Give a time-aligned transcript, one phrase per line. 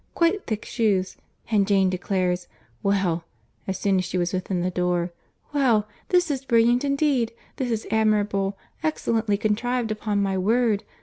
[0.15, 1.17] Quite thick shoes.
[1.51, 5.11] And Jane declares—Well!—(as soon as she was within the door)
[5.53, 5.87] Well!
[6.09, 10.83] This is brilliant indeed!—This is admirable!—Excellently contrived, upon my word.